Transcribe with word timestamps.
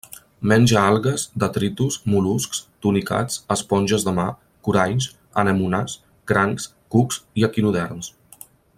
Menja 0.51 0.77
algues, 0.91 1.25
detritus, 1.43 1.97
mol·luscs, 2.13 2.63
tunicats, 2.87 3.37
esponges 3.57 4.07
de 4.09 4.15
mar, 4.21 4.27
coralls, 4.69 5.11
anemones, 5.45 5.99
crancs, 6.33 6.67
cucs 6.97 7.25
i 7.43 7.51
equinoderms. 7.51 8.15